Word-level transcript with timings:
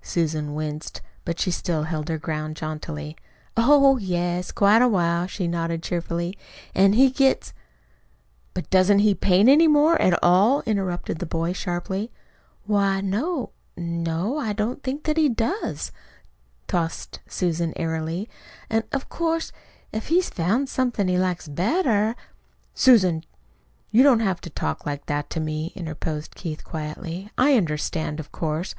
Susan 0.00 0.54
winced, 0.54 1.02
but 1.24 1.40
she 1.40 1.50
still 1.50 1.82
held 1.82 2.08
her 2.08 2.16
ground 2.16 2.54
jauntily. 2.54 3.16
"Oh, 3.56 3.96
yes, 3.96 4.52
quite 4.52 4.80
a 4.80 4.86
while," 4.86 5.26
she 5.26 5.48
nodded 5.48 5.82
cheerfully. 5.82 6.38
"An' 6.72 6.92
he 6.92 7.10
gets" 7.10 7.52
"But 8.54 8.70
doesn't 8.70 9.00
he 9.00 9.12
paint 9.12 9.48
any 9.48 9.66
more 9.66 10.00
at 10.00 10.16
all?" 10.22 10.62
interrupted 10.66 11.18
the 11.18 11.26
boy 11.26 11.52
sharply. 11.52 12.12
"Why, 12.64 13.00
no; 13.00 13.50
no, 13.76 14.38
I 14.38 14.52
don't 14.52 14.86
know 14.86 15.00
that 15.02 15.16
he 15.16 15.28
does," 15.28 15.90
tossed 16.68 17.18
Susan 17.26 17.72
airily. 17.74 18.28
"An' 18.70 18.84
of 18.92 19.08
course, 19.08 19.50
if 19.90 20.06
he's 20.10 20.30
found 20.30 20.68
somethin' 20.68 21.08
he 21.08 21.18
likes 21.18 21.48
better" 21.48 22.14
"Susan, 22.72 23.24
you 23.90 24.04
don't 24.04 24.20
have 24.20 24.40
to 24.42 24.50
talk 24.50 24.86
like 24.86 25.06
that 25.06 25.28
to 25.30 25.40
me" 25.40 25.72
interposed 25.74 26.36
Keith 26.36 26.62
quietly. 26.62 27.32
"I 27.36 27.56
understand, 27.56 28.20
of 28.20 28.30
course. 28.30 28.76